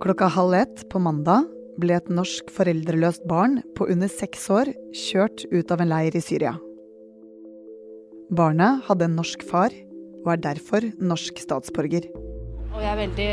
[0.00, 1.46] Klokka halv ett på mandag
[1.80, 6.20] ble et norsk foreldreløst barn på under seks år kjørt ut av en leir i
[6.20, 6.52] Syria.
[8.36, 9.72] Barnet hadde en norsk far
[10.20, 12.10] og er derfor norsk statsborger.
[12.74, 13.30] Og jeg er veldig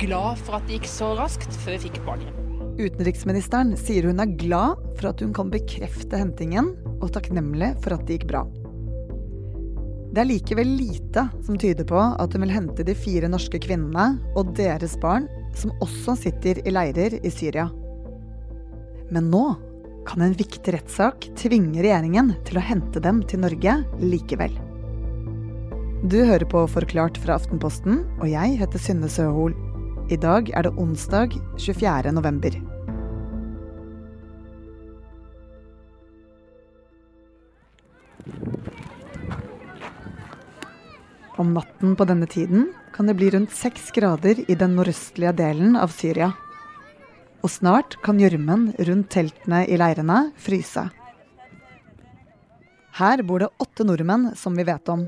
[0.00, 2.42] glad for at det gikk så raskt før vi fikk et barn hjem.
[2.76, 8.08] Utenriksministeren sier hun er glad for at hun kan bekrefte hentingen, og takknemlig for at
[8.08, 8.46] det gikk bra.
[10.16, 14.14] Det er likevel lite som tyder på at hun vil hente de fire norske kvinnene
[14.32, 15.26] og deres barn,
[15.56, 17.68] som også sitter i leirer i Syria.
[19.12, 19.44] Men nå
[20.06, 24.54] kan en viktig rettssak tvinge regjeringen til å hente dem til Norge likevel.
[26.06, 29.56] Du hører på Forklart fra Aftenposten, og jeg heter Synne Søhol.
[30.12, 32.12] I dag er det onsdag 24.
[32.14, 32.54] november.
[41.36, 45.76] Om natten på denne tiden kan det bli rundt seks grader i den nordøstlige delen
[45.76, 46.30] av Syria.
[47.44, 50.86] Og snart kan gjørmen rundt teltene i leirene fryse.
[52.96, 55.04] Her bor det åtte nordmenn som vi vet om.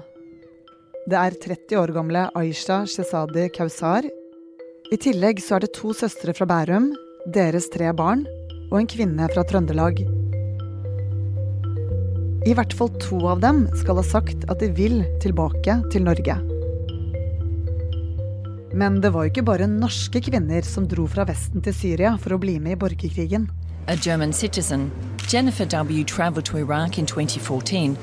[1.08, 4.04] Det er 30 år gamle Aisha Shezadi Kausar.
[4.92, 6.92] I tillegg så er det to søstre fra Bærum,
[7.24, 8.28] deres tre barn
[8.68, 10.04] og en kvinne fra Trøndelag.
[12.48, 16.36] I hvert fall to av dem skal ha sagt at de vil tilbake til Norge.
[18.72, 22.32] Men det var jo ikke bare norske kvinner som dro fra Vesten til Syria for
[22.32, 23.50] å bli med i borgerkrigen.
[23.88, 24.88] A German citizen,
[25.28, 26.04] Jennifer W.
[26.04, 27.96] traveled to Iraq in 2014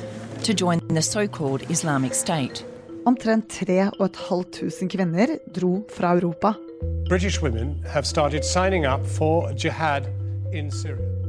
[0.43, 2.65] to join the so-called Islamic State.
[3.05, 6.53] Omtrent 3500 kvinner dro fra Europa.
[7.09, 10.14] British women have started signing up for jihad.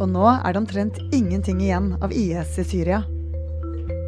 [0.01, 3.03] Og nå er det omtrent ingenting igjen av IS i Syria.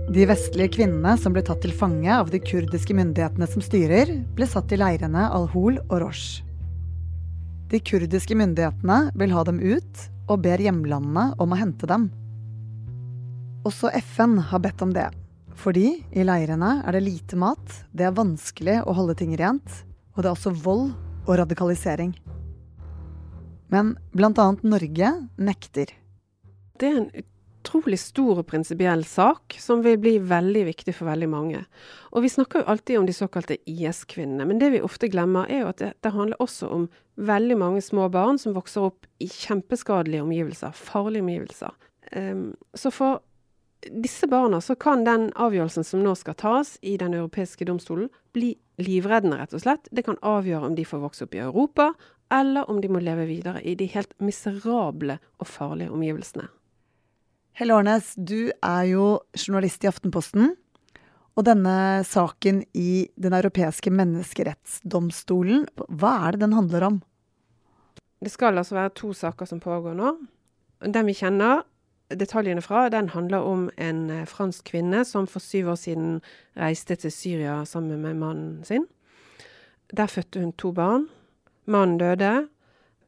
[0.08, 4.46] De vestlige kvinnene som ble tatt til fange av de kurdiske myndighetene som styrer, ble
[4.48, 6.40] satt i leirene Al-Hol og Rosh.
[7.68, 12.08] De kurdiske myndighetene vil ha dem ut, og ber hjemlandene om å hente dem.
[13.68, 15.10] Også FN har bedt om det,
[15.58, 19.82] fordi i leirene er det lite mat, det er vanskelig å holde ting rent,
[20.14, 20.92] og det er også vold
[21.26, 22.14] og radikalisering.
[23.68, 24.46] Men bl.a.
[24.62, 25.92] Norge nekter.
[26.78, 27.10] Det er en
[27.68, 31.64] utrolig stor og prinsipiell sak som vil bli veldig viktig for veldig mange.
[32.14, 35.64] Og vi snakker jo alltid om de såkalte IS-kvinnene, men det vi ofte glemmer er
[35.64, 39.28] jo at det, det, handler også om veldig mange små barn som vokser opp i
[39.28, 41.74] kjempeskadelige omgivelser, farlige omgivelser.
[42.16, 43.20] Um, så for
[43.78, 48.56] disse barna så kan den avgjørelsen som nå skal tas i Den europeiske domstolen, bli
[48.78, 49.90] livreddende, rett og slett.
[49.90, 51.92] Det kan avgjøre om de får vokse opp i Europa,
[52.34, 56.48] eller om de må leve videre i de helt miserable og farlige omgivelsene.
[57.58, 60.52] Helle Årnes, du er jo journalist i Aftenposten.
[61.38, 67.00] Og denne saken i Den europeiske menneskerettsdomstolen, hva er det den handler om?
[68.18, 70.16] Det skal altså være to saker som pågår nå.
[70.82, 71.62] Den vi kjenner
[72.10, 76.20] detaljene fra, den handler om en eh, fransk kvinne som for syv år siden
[76.56, 78.86] reiste til Syria sammen med mannen sin.
[79.94, 81.08] Der fødte hun to barn.
[81.68, 82.32] Mannen døde,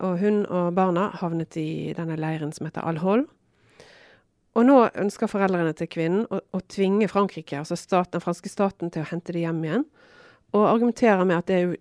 [0.00, 3.26] og hun og barna havnet i denne leiren som heter Al-Hol.
[4.59, 8.91] Og nå ønsker foreldrene til kvinnen å, å tvinge Frankrike, altså staten, den franske staten,
[8.91, 9.87] til å hente dem hjem igjen.
[10.56, 11.76] Og argumenterer med at det er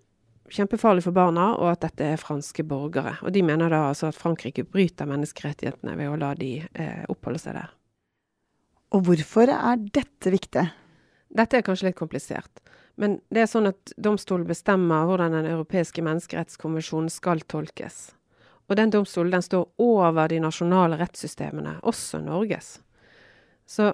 [0.54, 3.16] kjempefarlig for barna, og at dette er franske borgere.
[3.26, 7.42] Og de mener da altså at Frankrike bryter menneskerettighetene ved å la de eh, oppholde
[7.42, 7.74] seg der.
[8.94, 10.66] Og hvorfor er dette viktig?
[11.30, 12.62] Dette er kanskje litt komplisert.
[13.00, 18.10] Men det er sånn at domstolen bestemmer hvordan Den europeiske menneskerettskonvensjonen skal tolkes.
[18.70, 22.78] Og den domstolen den står over de nasjonale rettssystemene, også Norges.
[23.66, 23.94] Så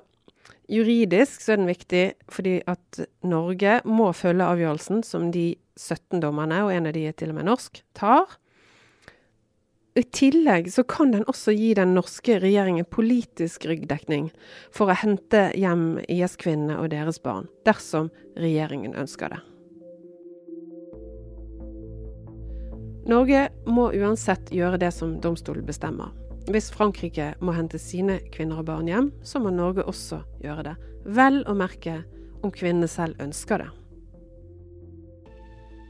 [0.71, 6.63] juridisk så er den viktig fordi at Norge må følge avgjørelsen som de 17 dommerne,
[6.65, 8.37] og en av de er til og med norsk, tar.
[9.95, 14.25] I tillegg så kan den også gi den norske regjeringen politisk ryggdekning
[14.75, 19.39] for å hente hjem IS-kvinnene og deres barn, dersom regjeringen ønsker det.
[23.07, 26.11] Norge må uansett gjøre det som domstolen bestemmer.
[26.51, 30.75] Hvis Frankrike må hente sine kvinner og barn hjem, så må Norge også gjøre det.
[31.15, 32.01] Vel å merke
[32.43, 33.71] om kvinnene selv ønsker det.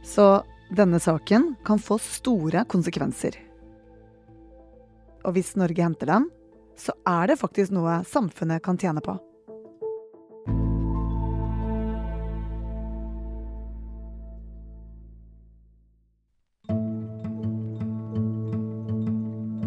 [0.06, 0.30] Så
[0.76, 3.42] denne saken kan få store konsekvenser.
[5.26, 6.28] Og hvis Norge henter dem,
[6.78, 9.16] så er det faktisk noe samfunnet kan tjene på.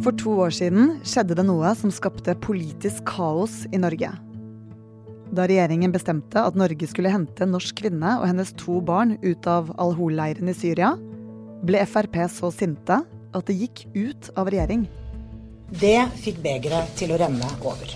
[0.08, 4.12] For to år siden skjedde det noe som skapte politisk kaos i Norge.
[5.34, 9.50] Da regjeringen bestemte at Norge skulle hente en norsk kvinne og hennes to barn ut
[9.50, 10.94] av Al-Hol-leiren i Syria,
[11.66, 14.86] ble Frp så sinte at det gikk ut av regjering.
[15.68, 17.90] Det fikk begeret til å renne over.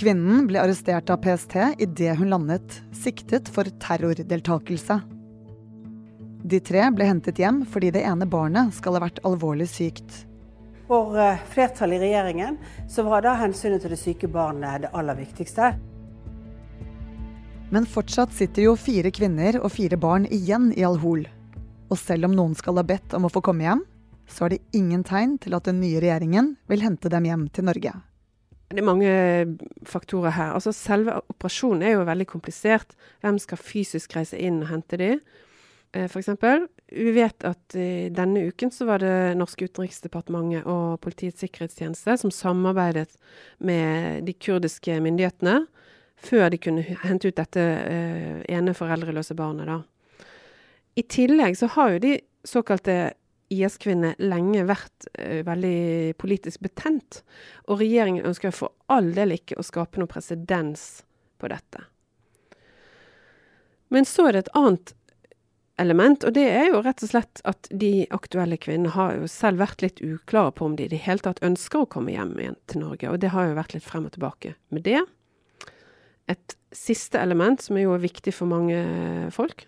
[0.00, 4.96] Kvinnen ble arrestert av PST idet hun landet, siktet for terrordeltakelse.
[6.42, 10.24] De tre ble hentet hjem fordi det ene barnet skal ha vært alvorlig sykt.
[10.88, 12.56] For eh, flertallet i regjeringen
[12.90, 15.74] så var da hensynet til det syke barnet det aller viktigste.
[17.72, 21.28] Men fortsatt sitter jo fire kvinner og fire barn igjen i Al-Hol.
[21.92, 23.84] Og selv om noen skal ha bedt om å få komme hjem,
[24.28, 27.68] så er det ingen tegn til at den nye regjeringen vil hente dem hjem til
[27.68, 27.94] Norge.
[28.72, 29.14] Det er mange
[29.84, 30.52] faktorer her.
[30.56, 32.94] Altså Selve operasjonen er jo veldig komplisert.
[33.20, 35.10] Hvem skal fysisk reise inn og hente de?
[35.92, 36.30] Eh, F.eks.
[36.92, 37.76] Vi vet at
[38.16, 43.12] denne uken så var det norske utenriksdepartementet og Politiets sikkerhetstjeneste som samarbeidet
[43.60, 45.62] med de kurdiske myndighetene
[46.22, 49.66] før de kunne hente ut dette eh, ene foreldreløse barnet.
[49.66, 49.80] da.
[50.96, 52.12] I tillegg så har jo de
[52.46, 53.14] såkalte
[53.52, 57.22] IS-kvinnene lenge vært eh, veldig politisk betent.
[57.68, 61.02] Og regjeringen ønsker for all del ikke å skape noe presedens
[61.42, 61.86] på dette.
[63.92, 64.94] Men så er det et annet
[65.80, 69.62] element, og det er jo rett og slett at de aktuelle kvinnene har jo selv
[69.62, 72.58] vært litt uklare på om de i det hele tatt ønsker å komme hjem igjen
[72.70, 73.10] til Norge.
[73.10, 75.02] Og det har jo vært litt frem og tilbake med det.
[76.30, 78.80] Et siste element, som er jo viktig for mange
[79.34, 79.66] folk,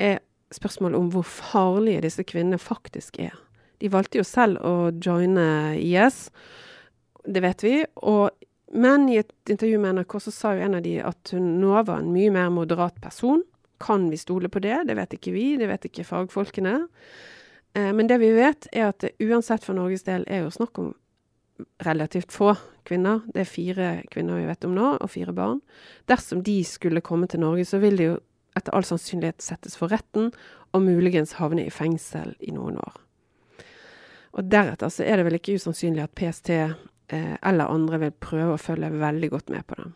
[0.00, 0.20] er
[0.54, 3.34] spørsmålet om hvor farlige disse kvinnene faktisk er.
[3.82, 6.28] De valgte jo selv å joine IS,
[7.26, 7.74] det vet vi.
[8.06, 8.30] Og,
[8.78, 11.74] men i et intervju med NRK så sa jo en av de at hun nå
[11.74, 13.42] var en mye mer moderat person.
[13.82, 14.84] Kan vi stole på det?
[14.86, 16.76] Det vet ikke vi, det vet ikke fagfolkene.
[17.74, 20.78] Eh, men det vi vet, er at det uansett for Norges del er jo snakk
[20.78, 20.92] om
[21.82, 22.54] relativt få
[22.86, 23.22] kvinner.
[23.34, 25.60] Det er fire kvinner vi vet om nå, og fire barn.
[26.10, 28.20] Dersom de skulle komme til Norge, så vil de jo
[28.58, 30.30] etter all sannsynlighet settes for retten,
[30.72, 33.00] og muligens havne i fengsel i noen år.
[34.32, 36.76] Og deretter så er det vel ikke usannsynlig at PST eh,
[37.12, 39.92] eller andre vil prøve å følge veldig godt med på dem.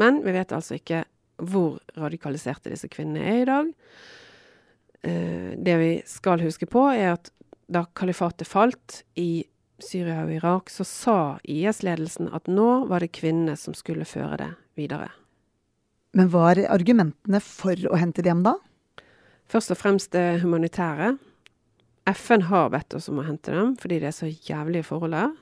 [0.00, 1.04] Men vi vet altså ikke
[1.40, 3.70] hvor radikaliserte disse kvinnene er i dag.
[5.02, 7.32] Eh, det vi skal huske på, er at
[7.70, 9.46] da kalifatet falt i
[9.80, 11.18] Syria og Irak, så sa
[11.48, 15.08] IS-ledelsen at nå var det kvinnene som skulle føre det videre.
[16.12, 18.56] Men var argumentene for å hente dem hjem da?
[19.50, 21.14] Først og fremst det humanitære.
[22.10, 25.32] FN har bedt oss om å hente dem fordi det er så jævlige forhold her.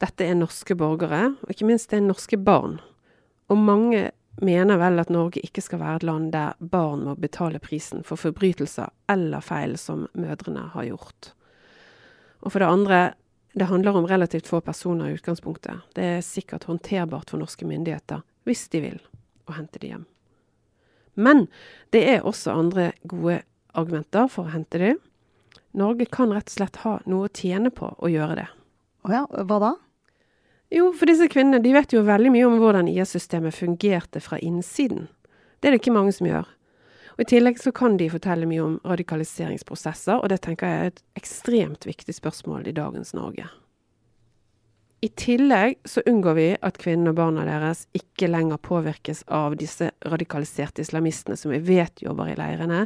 [0.00, 2.78] Dette er norske borgere, og ikke minst det er norske barn.
[3.52, 4.10] Og mange
[4.40, 8.20] mener vel at Norge ikke skal være et land der barn må betale prisen for
[8.20, 11.32] forbrytelser eller feil som mødrene har gjort.
[12.40, 13.00] Og for det andre,
[13.52, 15.82] det handler om relativt få personer i utgangspunktet.
[15.98, 19.00] Det er sikkert håndterbart for norske myndigheter, hvis de vil,
[19.50, 20.06] å hente de hjem.
[21.20, 21.46] Men
[21.94, 23.42] det er også andre gode
[23.76, 24.94] argumenter for å hente de.
[25.76, 28.48] Norge kan rett og slett ha noe å tjene på å gjøre det.
[29.06, 29.74] Å ja, hva da?
[30.70, 35.08] Jo, for disse kvinnene de vet jo veldig mye om hvordan IS-systemet fungerte fra innsiden.
[35.58, 36.46] Det er det ikke mange som gjør.
[37.16, 40.92] Og I tillegg så kan de fortelle mye om radikaliseringsprosesser, og det tenker jeg er
[40.92, 43.48] et ekstremt viktig spørsmål i dagens Norge.
[45.00, 49.88] I tillegg så unngår vi at kvinnene og barna deres ikke lenger påvirkes av disse
[50.04, 52.82] radikaliserte islamistene som vi vet jobber i leirene,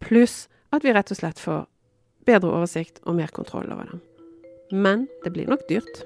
[0.00, 1.66] pluss at vi rett og slett får
[2.24, 4.00] bedre oversikt og mer kontroll over dem.
[4.72, 6.00] Men det blir nok dyrt.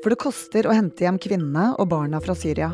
[0.00, 2.70] For det koster å hente hjem kvinnene og barna fra Syria.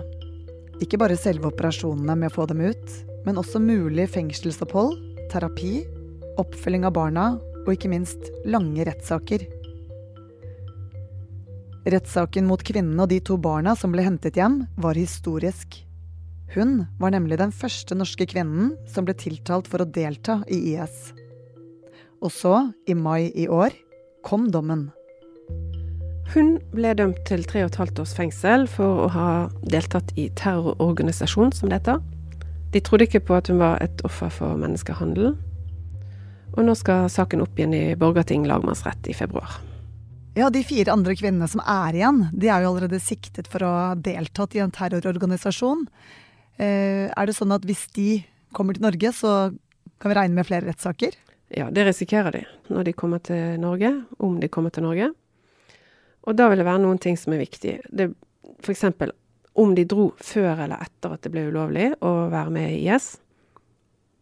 [0.78, 4.94] Ikke bare selve operasjonene med å få dem ut, men også mulig fengselsopphold,
[5.32, 5.80] terapi,
[6.38, 7.28] oppfølging av barna
[7.64, 9.48] og ikke minst lange rettssaker.
[11.86, 15.78] Rettssaken mot kvinnen og de to barna som ble hentet hjem, var historisk.
[16.50, 21.12] Hun var nemlig den første norske kvinnen som ble tiltalt for å delta i IS.
[22.24, 22.54] Og så,
[22.90, 23.74] i mai i år,
[24.26, 24.88] kom dommen.
[26.34, 29.28] Hun ble dømt til tre og et halvt års fengsel for å ha
[29.62, 32.02] deltatt i terrororganisasjon, som det heter.
[32.74, 35.36] De trodde ikke på at hun var et offer for menneskehandel.
[36.56, 39.60] Og nå skal saken opp igjen i Borgarting lagmannsrett i februar.
[40.36, 43.70] Ja, De fire andre kvinnene som er igjen, de er jo allerede siktet for å
[43.72, 45.86] ha deltatt i en terrororganisasjon.
[46.60, 48.18] Eh, er det sånn at hvis de
[48.52, 49.30] kommer til Norge, så
[49.96, 51.16] kan vi regne med flere rettssaker?
[51.56, 55.08] Ja, det risikerer de når de kommer til Norge, om de kommer til Norge.
[56.28, 57.78] Og da vil det være noen ting som er viktig.
[58.60, 58.84] F.eks.
[59.56, 63.14] om de dro før eller etter at det ble ulovlig å være med i IS.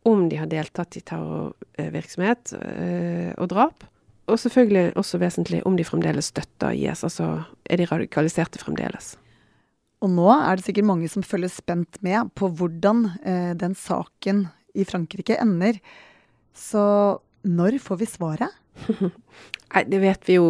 [0.06, 3.88] Om de har deltatt i terrorvirksomhet øh, og drap.
[4.31, 7.04] Og selvfølgelig også vesentlig om de fremdeles støtter IS.
[7.04, 9.14] Altså er de radikaliserte fremdeles.
[10.04, 14.47] Og nå er det sikkert mange som følger spent med på hvordan eh, den saken
[14.76, 15.78] i Frankrike ender.
[16.57, 16.85] Så
[17.45, 18.57] når får vi svaret?
[19.75, 20.49] Nei, det vet vi jo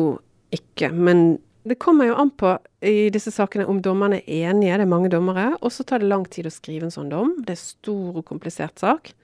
[0.55, 0.91] ikke.
[0.91, 4.79] Men det kommer jo an på i disse sakene om dommerne er enige.
[4.79, 5.53] Det er mange dommere.
[5.63, 7.37] Og så tar det lang tid å skrive en sånn dom.
[7.43, 9.15] Det er stor og komplisert sak.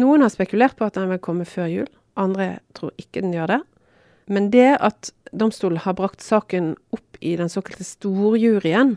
[0.00, 1.90] Noen har spekulert på at den vil komme før jul.
[2.18, 3.60] Andre tror ikke den gjør det.
[4.32, 8.96] Men det at domstolen har brakt saken opp i den såkalte storjuryen,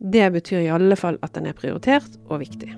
[0.00, 2.70] det betyr i alle fall at den er prioritert og viktig.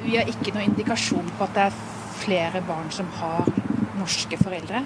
[0.00, 1.80] Vi har ikke noen indikasjon på at det er
[2.20, 3.48] flere barn som har
[4.00, 4.82] norske foreldre.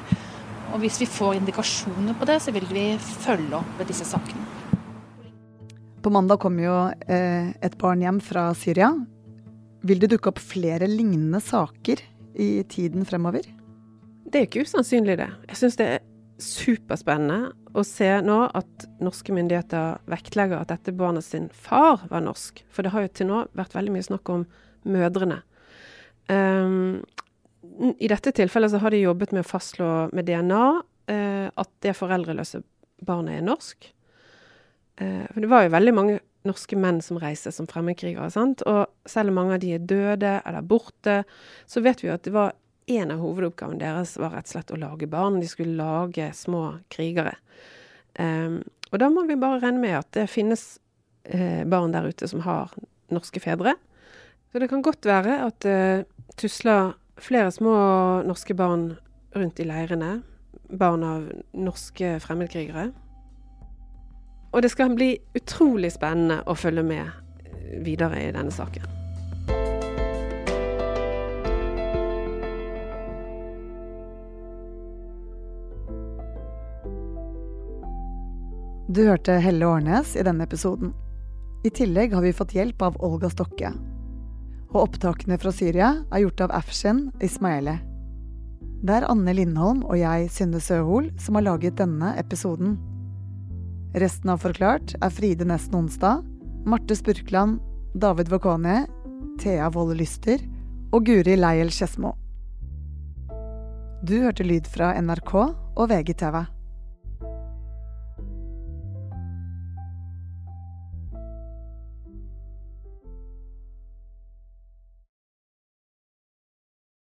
[0.75, 4.43] Og hvis vi får indikasjoner på det, så vil vi følge opp med disse sakene.
[6.03, 8.91] På mandag kom jo eh, et barn hjem fra Syria.
[9.87, 12.03] Vil det dukke opp flere lignende saker
[12.35, 13.47] i tiden fremover?
[14.25, 15.31] Det er ikke usannsynlig, det.
[15.51, 16.05] Jeg syns det er
[16.43, 22.63] superspennende å se nå at norske myndigheter vektlegger at dette barnet sin far var norsk.
[22.75, 24.47] For det har jo til nå vært veldig mye snakk om
[24.91, 25.41] mødrene.
[26.29, 27.03] Um,
[28.01, 31.97] I dette tilfellet så har de jobbet med å fastslå med DNA uh, at det
[31.99, 32.63] foreldreløse
[33.05, 33.91] barnet er norsk.
[35.01, 38.29] Uh, for det var jo veldig mange norske menn som reiser som fremmedkrigere.
[38.33, 38.63] Sant?
[38.69, 41.23] Og selv om mange av de er døde eller borte,
[41.71, 42.55] så vet vi at det var
[42.87, 45.41] en av hovedoppgavene deres var rett og slett å lage barn.
[45.41, 47.37] De skulle lage små krigere.
[48.19, 48.61] Um,
[48.93, 50.77] og da må vi bare regne med at det finnes
[51.33, 52.75] uh, barn der ute som har
[53.15, 53.75] norske fedre.
[54.53, 56.11] Så det kan godt være at det uh,
[56.41, 57.75] tusler flere små
[58.27, 58.95] norske barn
[59.35, 60.19] rundt i leirene.
[60.75, 62.91] Barn av norske fremmedkrigere.
[64.55, 68.87] Og det skal bli utrolig spennende å følge med videre i denne saken.
[78.95, 80.93] Du hørte Helle Årnes i denne episoden.
[81.67, 83.73] I tillegg har vi fått hjelp av Olga Stokke.
[84.71, 87.75] Og opptakene fra Syria er gjort av Afshin Ismaili.
[88.85, 92.77] Det er Anne Lindholm og jeg, Synne Søhol, som har laget denne episoden.
[93.95, 96.25] Resten av Forklart er Fride Nesten Onsdag,
[96.67, 97.61] Marte Spurkland,
[97.95, 98.89] David Vokone,
[99.39, 100.43] Thea Wold Lyster
[100.91, 102.11] og Guri Leiel Skedsmo.
[104.03, 106.41] Du hørte lyd fra NRK og VGTV.